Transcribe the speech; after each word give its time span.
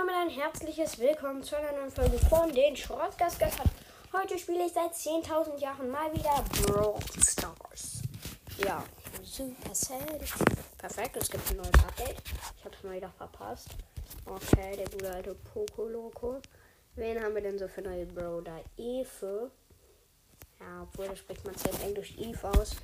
damit 0.00 0.14
ein 0.14 0.30
herzliches 0.30 0.98
Willkommen 0.98 1.42
zu 1.42 1.58
einer 1.58 1.72
neuen 1.72 1.90
Folge 1.90 2.18
von 2.30 2.50
den 2.54 2.74
Schrottgasgassern. 2.74 3.68
Heute 4.14 4.38
spiele 4.38 4.64
ich 4.64 4.72
seit 4.72 4.94
10.000 4.94 5.58
Jahren 5.58 5.90
mal 5.90 6.10
wieder 6.14 6.42
Brawl 6.62 6.98
Stars. 7.22 8.00
Ja, 8.64 8.82
Supercell. 9.22 10.18
Perfekt, 10.78 11.16
es 11.18 11.28
gibt 11.28 11.50
ein 11.50 11.58
neues 11.58 11.74
Update. 11.86 12.16
Ich 12.56 12.64
habe 12.64 12.74
es 12.74 12.82
mal 12.82 12.96
wieder 12.96 13.10
verpasst. 13.10 13.68
Okay, 14.24 14.74
der 14.74 14.88
gute 14.88 15.12
alte 15.12 15.34
Poco 15.34 15.86
Loco. 15.86 16.40
Wen 16.94 17.22
haben 17.22 17.34
wir 17.34 17.42
denn 17.42 17.58
so 17.58 17.68
für 17.68 17.82
neue 17.82 18.06
Bro 18.06 18.40
da? 18.40 18.58
Eve. 18.78 19.50
Ja, 20.60 20.82
obwohl, 20.82 21.08
da 21.08 21.16
spricht 21.16 21.44
man 21.44 21.54
es 21.54 21.64
Englisch 21.82 22.14
Eve 22.16 22.48
aus. 22.48 22.76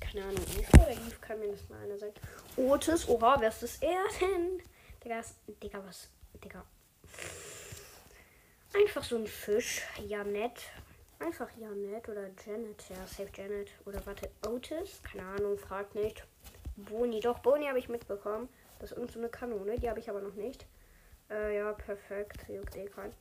Keine 0.00 0.24
Ahnung, 0.24 0.44
Eve 0.58 0.82
oder 0.82 0.90
Eve 0.90 1.16
kann 1.20 1.38
mir 1.38 1.52
das 1.52 1.68
mal 1.68 1.80
einer 1.84 1.96
sagen. 1.96 2.14
Otis, 2.56 3.08
oha, 3.08 3.36
wer 3.38 3.50
ist 3.50 3.62
das 3.62 3.76
er 3.76 4.02
denn? 4.20 4.60
Digga, 5.04 5.22
Digga, 5.62 5.84
was? 5.86 6.08
Digga. 6.44 6.64
Einfach 8.74 9.02
so 9.02 9.16
ein 9.16 9.26
Fisch. 9.26 9.82
Janet. 10.06 10.62
Einfach 11.18 11.48
Janet 11.58 12.08
oder 12.08 12.28
Janet. 12.46 12.88
Ja, 12.88 13.06
safe 13.06 13.30
Janet. 13.34 13.70
Oder 13.84 14.04
warte, 14.06 14.30
Otis? 14.46 15.00
Keine 15.02 15.24
Ahnung, 15.24 15.58
fragt 15.58 15.94
nicht. 15.94 16.24
Boni, 16.76 17.20
doch, 17.20 17.40
Boni 17.40 17.66
habe 17.66 17.78
ich 17.78 17.88
mitbekommen. 17.88 18.48
Das 18.78 18.92
ist 18.92 18.96
irgend 18.96 19.12
so 19.12 19.18
eine 19.18 19.28
Kanone, 19.28 19.78
die 19.78 19.90
habe 19.90 20.00
ich 20.00 20.08
aber 20.08 20.20
noch 20.20 20.34
nicht. 20.34 20.66
Äh, 21.30 21.58
ja, 21.58 21.72
perfekt. 21.72 22.48
Juckt 22.48 22.76
eh 22.76 22.86
kein. 22.86 23.12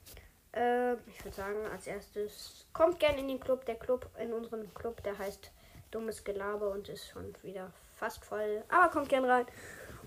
Äh, 0.53 0.93
ich 1.09 1.23
würde 1.23 1.35
sagen, 1.35 1.65
als 1.67 1.88
erstes 1.88 2.65
kommt 2.73 2.99
gerne 2.99 3.19
in 3.19 3.27
den 3.27 3.39
Club. 3.39 3.65
Der 3.65 3.75
Club, 3.75 4.09
in 4.17 4.33
unseren 4.33 4.73
Club, 4.73 5.03
der 5.03 5.17
heißt 5.17 5.51
Dummes 5.91 6.23
Gelaber 6.23 6.69
und 6.71 6.88
ist 6.89 7.09
schon 7.09 7.33
wieder 7.43 7.71
fast 7.97 8.23
voll. 8.23 8.63
Aber 8.69 8.89
kommt 8.89 9.09
gerne 9.09 9.27
rein. 9.27 9.45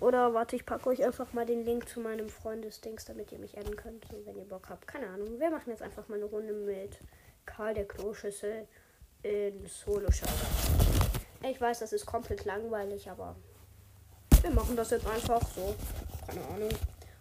Oder 0.02 0.34
warte, 0.34 0.56
ich 0.56 0.66
packe 0.66 0.88
euch 0.88 1.04
einfach 1.04 1.32
mal 1.32 1.46
den 1.46 1.64
Link 1.64 1.88
zu 1.88 2.00
meinem 2.00 2.28
Freundesdings, 2.28 3.04
damit 3.04 3.30
ihr 3.30 3.38
mich 3.38 3.56
adden 3.56 3.76
könnt, 3.76 4.04
wenn 4.24 4.36
ihr 4.36 4.44
Bock 4.44 4.68
habt. 4.68 4.88
Keine 4.88 5.06
Ahnung. 5.06 5.38
Wir 5.38 5.48
machen 5.48 5.70
jetzt 5.70 5.80
einfach 5.80 6.08
mal 6.08 6.16
eine 6.16 6.24
Runde 6.24 6.52
mit 6.52 6.98
Karl 7.46 7.72
der 7.72 7.86
Kloschüssel 7.86 8.66
in 9.22 9.64
solo 9.68 10.08
-Showdown. 10.08 11.48
Ich 11.48 11.60
weiß, 11.60 11.78
das 11.78 11.92
ist 11.92 12.04
komplett 12.04 12.44
langweilig, 12.44 13.08
aber 13.08 13.36
wir 14.42 14.50
machen 14.50 14.74
das 14.74 14.90
jetzt 14.90 15.06
einfach 15.06 15.40
so. 15.54 15.76
Keine 16.26 16.44
Ahnung. 16.48 16.70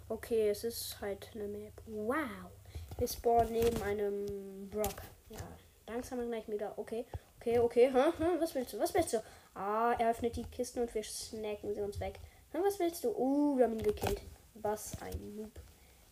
Okay, 0.09 0.49
es 0.49 0.63
ist 0.63 0.99
halt 1.01 1.29
eine 1.35 1.47
Map. 1.49 1.73
Wow. 1.85 2.49
Wir 2.97 3.07
spawnen 3.07 3.51
neben 3.53 3.79
einem 3.83 4.69
Brock. 4.71 5.03
Ja, 5.29 5.37
langsam 5.85 6.27
gleich 6.27 6.49
wieder. 6.49 6.73
Okay, 6.77 7.05
okay, 7.39 7.59
okay. 7.59 7.93
Hm, 7.93 8.13
hm, 8.17 8.39
was 8.39 8.55
willst 8.55 8.73
du? 8.73 8.79
Was 8.79 8.91
willst 8.95 9.13
du? 9.13 9.23
Ah, 9.53 9.93
er 9.99 10.09
öffnet 10.09 10.35
die 10.35 10.45
Kisten 10.45 10.79
und 10.81 10.91
wir 10.95 11.03
snacken 11.03 11.75
sie 11.75 11.81
uns 11.81 11.99
weg. 11.99 12.19
Na, 12.53 12.61
was 12.63 12.79
willst 12.79 13.03
du? 13.03 13.09
Oh, 13.09 13.57
wir 13.57 13.65
haben 13.65 13.77
ihn 13.77 13.83
gekillt. 13.83 14.21
Was 14.55 15.01
ein 15.01 15.35
Noob. 15.35 15.51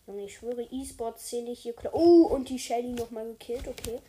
Junge, 0.07 0.25
ich 0.25 0.37
schwöre, 0.37 0.63
E-Sport 0.63 1.19
zähle 1.19 1.51
ich 1.51 1.59
hier 1.59 1.73
klar. 1.73 1.93
Oh, 1.93 2.27
und 2.31 2.49
die 2.49 2.57
Shelly 2.57 2.93
nochmal 2.93 3.25
gekillt. 3.25 3.67
Okay. 3.67 3.99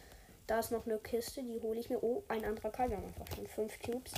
Da 0.47 0.61
ist 0.61 0.73
noch 0.73 0.87
eine 0.87 0.99
Kiste, 0.99 1.43
die 1.43 1.61
hole 1.61 1.79
ich 1.79 1.91
mir. 1.91 2.03
Oh, 2.03 2.23
ein 2.29 2.45
anderer 2.45 2.71
Karl. 2.71 2.91
Wir 2.91 2.97
haben 2.97 3.07
einfach 3.07 3.37
schon 3.37 3.47
fünf 3.47 3.81
Cubes. 3.81 4.13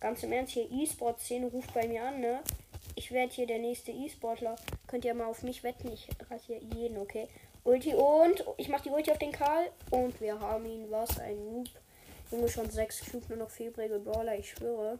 Ganz 0.00 0.22
im 0.22 0.32
Ernst, 0.32 0.52
hier 0.52 0.70
E-Sport-Szene 0.70 1.46
ruft 1.46 1.72
bei 1.72 1.88
mir 1.88 2.04
an, 2.04 2.20
ne? 2.20 2.40
Ich 2.94 3.10
werde 3.10 3.32
hier 3.32 3.46
der 3.46 3.58
nächste 3.58 3.90
E-Sportler. 3.90 4.56
Könnt 4.86 5.04
ihr 5.04 5.14
mal 5.14 5.26
auf 5.26 5.42
mich 5.42 5.64
wetten? 5.64 5.90
Ich 5.90 6.08
rasiere 6.30 6.60
jeden, 6.74 6.98
okay? 6.98 7.28
Ulti 7.64 7.94
und 7.94 8.44
ich 8.58 8.68
mache 8.68 8.84
die 8.84 8.90
Ulti 8.90 9.10
auf 9.10 9.18
den 9.18 9.32
Karl. 9.32 9.70
Und 9.90 10.20
wir 10.20 10.38
haben 10.38 10.66
ihn. 10.66 10.90
Was 10.90 11.18
ein 11.18 11.42
Noob. 11.44 11.68
Junge, 12.30 12.48
schon 12.48 12.70
sechs 12.70 13.00
Cubes, 13.10 13.28
nur 13.28 13.38
noch 13.38 13.50
febrige 13.50 13.98
Brawler. 13.98 14.38
Ich 14.38 14.50
schwöre. 14.50 14.98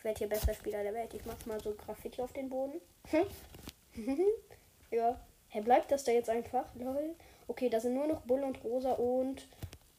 Ich 0.00 0.04
werde 0.04 0.18
hier 0.18 0.30
besser 0.30 0.54
Spieler 0.54 0.82
der 0.82 0.94
Welt. 0.94 1.12
Ich 1.12 1.26
mache 1.26 1.46
mal 1.46 1.60
so 1.60 1.74
Graffiti 1.74 2.22
auf 2.22 2.32
den 2.32 2.48
Boden. 2.48 2.80
ja. 4.90 5.20
Hey, 5.48 5.60
bleibt 5.60 5.92
das 5.92 6.04
da 6.04 6.12
jetzt 6.12 6.30
einfach? 6.30 6.64
Lol. 6.74 7.14
Okay, 7.48 7.68
da 7.68 7.80
sind 7.80 7.92
nur 7.92 8.06
noch 8.06 8.22
Bull 8.22 8.42
und 8.42 8.64
Rosa 8.64 8.92
und 8.92 9.46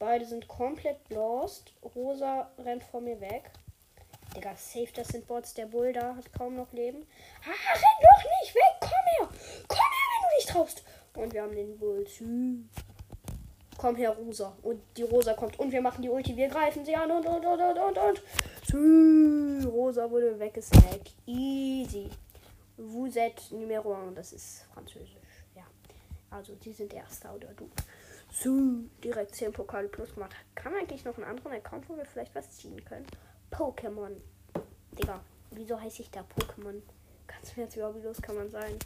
beide 0.00 0.24
sind 0.24 0.48
komplett 0.48 0.98
lost. 1.10 1.72
Rosa 1.94 2.50
rennt 2.58 2.82
vor 2.82 3.00
mir 3.00 3.20
weg. 3.20 3.52
Digga, 4.34 4.56
safe, 4.56 4.88
das 4.92 5.06
sind 5.06 5.28
Bots. 5.28 5.54
Der 5.54 5.66
Bull 5.66 5.92
da 5.92 6.16
hat 6.16 6.32
kaum 6.32 6.56
noch 6.56 6.72
Leben. 6.72 7.06
Ah, 7.44 7.74
renn 7.74 8.00
doch 8.00 8.24
nicht 8.40 8.56
weg! 8.56 8.80
Komm 8.80 8.90
her! 8.90 9.28
Komm 9.68 9.78
her, 9.78 10.08
wenn 10.10 10.30
du 10.30 10.36
dich 10.36 10.46
traust! 10.46 10.84
Und 11.14 11.32
wir 11.32 11.42
haben 11.42 11.54
den 11.54 11.78
Bull. 11.78 12.04
Komm 13.78 13.94
her, 13.94 14.10
Rosa. 14.10 14.52
Und 14.62 14.82
die 14.96 15.04
Rosa 15.04 15.34
kommt. 15.34 15.60
Und 15.60 15.70
wir 15.70 15.80
machen 15.80 16.02
die 16.02 16.08
Ulti. 16.08 16.36
Wir 16.36 16.48
greifen 16.48 16.84
sie 16.84 16.96
an 16.96 17.12
und 17.12 17.24
und 17.24 17.46
und 17.46 17.60
und 17.60 17.78
und 17.78 17.98
und. 17.98 18.22
Rosa 18.74 20.10
wurde 20.10 20.38
weggesnackt. 20.38 21.14
Easy. 21.26 22.08
Vous 22.78 23.16
êtes 23.16 23.50
Numero 23.50 23.94
1. 23.94 24.14
Das 24.14 24.32
ist 24.32 24.62
Französisch. 24.72 25.44
Ja. 25.54 25.64
Also, 26.30 26.54
die 26.54 26.72
sind 26.72 26.94
Erster 26.94 27.34
oder 27.34 27.48
du. 27.54 27.68
So, 28.32 28.50
direkt 29.04 29.34
10 29.34 29.52
Pokale 29.52 29.88
plus 29.88 30.14
gemacht. 30.14 30.34
Kann 30.54 30.74
eigentlich 30.74 31.04
noch 31.04 31.16
einen 31.16 31.26
anderen 31.26 31.52
Account, 31.52 31.88
wo 31.88 31.96
wir 31.96 32.06
vielleicht 32.06 32.34
was 32.34 32.50
ziehen 32.52 32.82
können? 32.84 33.06
Pokémon. 33.50 34.16
Digga, 34.92 35.20
wieso 35.50 35.78
heiße 35.78 36.02
ich 36.02 36.10
da 36.10 36.20
Pokémon? 36.20 36.80
Kannst 37.26 37.52
du 37.52 37.60
mir 37.60 37.66
jetzt 37.66 37.76
überhaupt, 37.76 37.98
wie 37.98 38.06
los 38.06 38.22
kann 38.22 38.36
man 38.36 38.50
sein? 38.50 38.78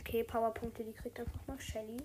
Okay, 0.00 0.24
Powerpunkte, 0.24 0.82
die 0.82 0.92
kriegt 0.92 1.20
einfach 1.20 1.46
noch 1.46 1.60
Shelly. 1.60 1.98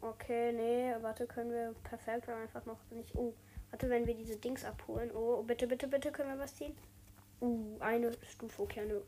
Okay, 0.00 0.52
nee, 0.52 0.94
warte, 1.00 1.26
können 1.26 1.50
wir 1.50 1.74
perfekt, 1.82 2.28
einfach 2.28 2.64
noch 2.66 2.78
nicht. 2.90 3.14
Oh, 3.16 3.34
Warte, 3.74 3.90
wenn 3.90 4.06
wir 4.06 4.14
diese 4.14 4.36
Dings 4.36 4.64
abholen. 4.64 5.10
Oh, 5.16 5.42
bitte, 5.42 5.66
bitte, 5.66 5.88
bitte, 5.88 6.12
können 6.12 6.28
wir 6.28 6.38
was 6.38 6.54
ziehen? 6.54 6.76
Uh, 7.40 7.76
eine 7.80 8.12
Stufe, 8.22 8.62
okay, 8.62 8.82
eine, 8.82 9.02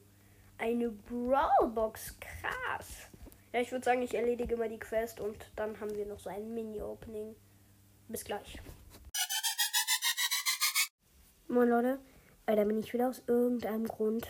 eine 0.58 0.88
Brawlbox. 0.88 2.16
Krass. 2.18 3.06
Ja, 3.52 3.60
ich 3.60 3.70
würde 3.70 3.84
sagen, 3.84 4.02
ich 4.02 4.12
erledige 4.12 4.56
mal 4.56 4.68
die 4.68 4.80
Quest 4.80 5.20
und 5.20 5.36
dann 5.54 5.78
haben 5.78 5.94
wir 5.94 6.04
noch 6.04 6.18
so 6.18 6.30
ein 6.30 6.52
Mini-Opening. 6.52 7.36
Bis 8.08 8.24
gleich. 8.24 8.60
Moin 11.46 11.68
Leute, 11.68 12.00
äh, 12.46 12.56
da 12.56 12.64
bin 12.64 12.80
ich 12.80 12.92
wieder 12.92 13.08
aus 13.08 13.22
irgendeinem 13.28 13.86
Grund. 13.86 14.28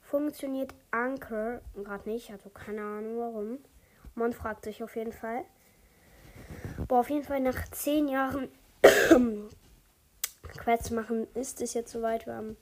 Funktioniert 0.00 0.72
Anchor 0.92 1.60
gerade 1.74 2.08
nicht, 2.08 2.30
also 2.30 2.50
keine 2.50 2.82
Ahnung 2.82 3.18
warum. 3.18 3.58
Man 4.14 4.32
fragt 4.32 4.64
sich 4.64 4.84
auf 4.84 4.94
jeden 4.94 5.12
Fall. 5.12 5.44
Boah, 6.86 7.00
auf 7.00 7.10
jeden 7.10 7.24
Fall 7.24 7.40
nach 7.40 7.68
zehn 7.72 8.06
Jahren 8.06 8.48
Quests 10.58 10.90
machen, 10.90 11.26
ist 11.34 11.60
es 11.60 11.74
jetzt 11.74 11.92
soweit. 11.92 12.26
Wir 12.26 12.34
haben, 12.34 12.56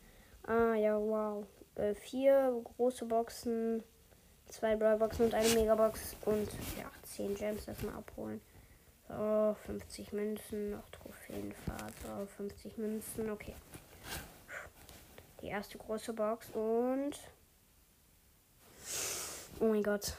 ah 0.46 0.74
ja, 0.74 0.98
wow, 0.98 1.46
äh, 1.76 1.94
vier 1.94 2.60
große 2.76 3.06
Boxen, 3.06 3.82
zwei 4.48 4.76
Brawlboxen 4.76 5.26
und 5.26 5.34
eine 5.34 5.48
Megabox 5.54 6.16
und 6.24 6.48
ja, 6.78 6.90
zehn 7.02 7.34
Gems 7.34 7.66
erstmal 7.66 7.94
abholen. 7.94 8.40
So, 9.08 9.56
50 9.66 10.12
Münzen, 10.12 10.70
noch 10.70 10.88
Trophäenfahrt, 10.90 11.92
so, 12.02 12.26
50 12.36 12.78
Münzen, 12.78 13.30
okay. 13.30 13.54
Die 15.40 15.48
erste 15.48 15.76
große 15.78 16.12
Box 16.14 16.48
und. 16.54 17.18
Oh 19.60 19.66
mein 19.68 19.82
Gott. 19.82 20.14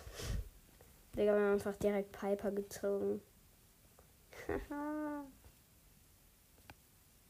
Digga, 1.16 1.34
wir 1.36 1.42
haben 1.42 1.54
einfach 1.54 1.76
direkt 1.78 2.12
Piper 2.12 2.52
gezogen. 2.52 3.22
Haha. 4.48 5.24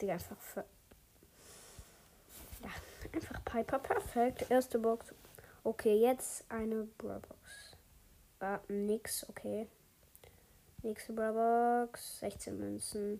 Digga, 0.05 0.13
einfach 0.13 0.39
für. 0.39 0.63
Ja, 2.61 2.69
einfach 3.11 3.43
Piper. 3.43 3.79
Perfekt. 3.79 4.45
Erste 4.51 4.77
Box. 4.77 5.07
Okay, 5.63 5.99
jetzt 5.99 6.45
eine 6.47 6.83
Brawlbox. 6.99 7.75
Ah, 8.39 8.59
nix. 8.67 9.27
Okay. 9.27 9.67
Nächste 10.83 11.11
Brawlbox. 11.11 12.19
16 12.19 12.59
Münzen. 12.59 13.19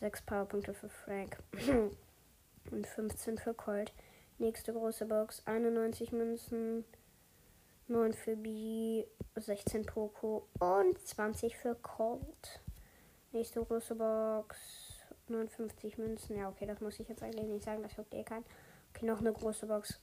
6 0.00 0.22
Powerpunkte 0.26 0.74
für 0.74 0.90
Frank. 0.90 1.38
Und 2.70 2.86
15 2.86 3.38
für 3.38 3.54
Colt. 3.54 3.94
Nächste 4.36 4.74
große 4.74 5.06
Box. 5.06 5.42
91 5.46 6.12
Münzen. 6.12 6.84
9 7.88 8.12
für 8.12 8.36
B. 8.36 9.06
16 9.36 9.86
Poco. 9.86 10.48
Und 10.58 11.00
20 11.00 11.56
für 11.56 11.74
Colt. 11.76 12.60
Nächste 13.32 13.64
große 13.64 13.94
Box. 13.94 14.83
59 15.28 15.98
Münzen. 15.98 16.36
Ja, 16.36 16.48
okay, 16.48 16.66
das 16.66 16.80
muss 16.80 16.98
ich 17.00 17.08
jetzt 17.08 17.22
eigentlich 17.22 17.46
nicht 17.46 17.64
sagen. 17.64 17.82
Das 17.82 17.96
juckt 17.96 18.14
eh 18.14 18.24
kein. 18.24 18.44
Okay, 18.94 19.06
noch 19.06 19.20
eine 19.20 19.32
große 19.32 19.66
Box. 19.66 20.00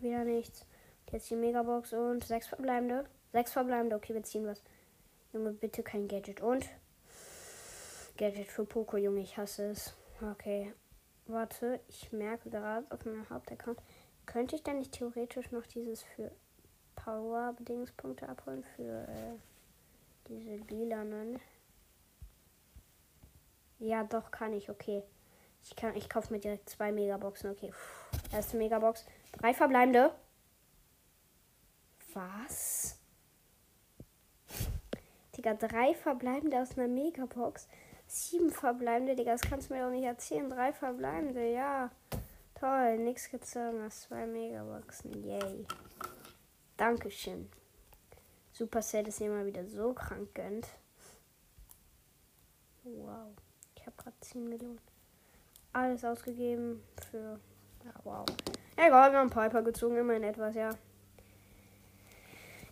Wieder 0.00 0.24
nichts. 0.24 0.66
Jetzt 1.10 1.30
die 1.30 1.36
Megabox 1.36 1.92
und 1.92 2.24
sechs 2.24 2.48
verbleibende. 2.48 3.04
Sechs 3.32 3.52
verbleibende. 3.52 3.96
Okay, 3.96 4.14
wir 4.14 4.22
ziehen 4.22 4.46
was. 4.46 4.62
Junge, 5.32 5.52
bitte 5.52 5.82
kein 5.82 6.08
Gadget. 6.08 6.40
Und 6.40 6.66
Gadget 8.16 8.48
für 8.48 8.64
Poco, 8.64 8.96
Junge. 8.96 9.20
Ich 9.20 9.36
hasse 9.36 9.70
es. 9.70 9.94
Okay. 10.20 10.72
Warte, 11.26 11.80
ich 11.88 12.12
merke 12.12 12.50
gerade 12.50 12.86
auf 12.90 13.04
meinem 13.04 13.28
Hauptaccount. 13.28 13.80
Könnte 14.26 14.56
ich 14.56 14.62
denn 14.62 14.78
nicht 14.78 14.92
theoretisch 14.92 15.50
noch 15.50 15.66
dieses 15.66 16.02
für 16.02 16.30
Power-Bedingungspunkte 16.94 18.28
abholen? 18.28 18.64
Für 18.76 19.08
äh, 19.08 19.34
diese 20.28 20.56
lilanen. 20.68 21.40
Ja, 23.78 24.04
doch, 24.04 24.30
kann 24.30 24.52
ich. 24.52 24.70
Okay. 24.70 25.02
Ich, 25.62 25.74
kann, 25.76 25.96
ich 25.96 26.08
kaufe 26.08 26.32
mir 26.32 26.40
direkt 26.40 26.70
zwei 26.70 26.92
Megaboxen. 26.92 27.50
Okay. 27.50 27.72
Puh. 27.72 28.36
Erste 28.36 28.56
Megabox. 28.56 29.04
Drei 29.38 29.52
verbleibende. 29.52 30.14
Was? 32.14 32.98
Digga, 35.36 35.54
drei 35.54 35.94
verbleibende 35.94 36.60
aus 36.60 36.78
einer 36.78 36.88
Megabox. 36.88 37.68
Sieben 38.06 38.50
verbleibende, 38.50 39.16
Digga, 39.16 39.32
das 39.32 39.42
kannst 39.42 39.68
du 39.68 39.74
mir 39.74 39.84
doch 39.84 39.90
nicht 39.90 40.04
erzählen. 40.04 40.48
Drei 40.48 40.72
verbleibende, 40.72 41.52
ja. 41.52 41.90
Toll, 42.54 42.98
nichts 42.98 43.30
gezogen 43.30 43.84
aus 43.84 44.02
zwei 44.02 44.26
Megaboxen. 44.26 45.22
Yay. 45.24 45.66
Dankeschön. 46.78 47.50
Supercell 48.52 49.06
ist 49.08 49.20
immer 49.20 49.44
wieder 49.44 49.66
so 49.66 49.92
krank 49.92 50.34
gönnt. 50.34 50.66
Wow. 52.84 53.34
Ich 53.86 53.92
habe 53.92 54.02
gerade 54.02 54.16
10 54.20 54.48
Millionen. 54.48 54.80
Alles 55.72 56.04
ausgegeben 56.04 56.82
für. 57.08 57.38
Ja, 57.84 57.92
wow. 58.02 58.26
Egal, 58.74 59.12
wir 59.12 59.20
haben 59.20 59.30
Piper 59.30 59.62
gezogen, 59.62 59.96
immerhin 59.96 60.24
etwas, 60.24 60.56
ja. 60.56 60.70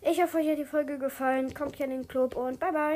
Ich 0.01 0.21
hoffe, 0.21 0.39
euch 0.39 0.49
hat 0.49 0.57
die 0.57 0.65
Folge 0.65 0.99
gefallen. 0.99 1.53
Kommt 1.53 1.77
hier 1.77 1.85
in 1.85 1.91
den 1.91 2.07
Club 2.07 2.35
und 2.35 2.59
bye 2.59 2.73
bye. 2.73 2.93